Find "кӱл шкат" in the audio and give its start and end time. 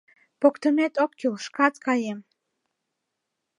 1.19-1.75